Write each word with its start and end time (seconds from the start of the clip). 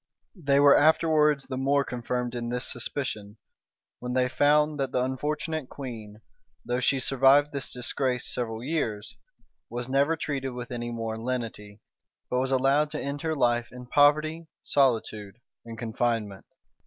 [*] 0.25 0.33
They 0.35 0.59
were 0.59 0.75
afterwards 0.75 1.45
the 1.45 1.57
more 1.57 1.83
confirmed 1.83 2.33
in 2.33 2.49
this 2.49 2.65
suspicion, 2.65 3.37
when 3.99 4.13
they 4.13 4.27
found 4.29 4.79
that 4.79 4.91
the 4.91 5.03
unfortunate 5.03 5.69
queen, 5.69 6.21
though 6.65 6.79
she 6.79 6.99
survived 6.99 7.51
this 7.51 7.71
disgrace 7.71 8.25
several 8.25 8.63
years, 8.63 9.15
was 9.69 9.87
never 9.87 10.15
treated 10.15 10.53
with 10.53 10.71
any 10.71 10.89
more 10.89 11.19
lenity, 11.19 11.81
but 12.31 12.39
was 12.39 12.49
allowed 12.49 12.89
to 12.89 12.99
end 12.99 13.21
her 13.21 13.35
life 13.35 13.71
in 13.71 13.85
poverty, 13.85 14.47
solitude, 14.63 15.35
and 15.65 15.77
confinement. 15.77 16.45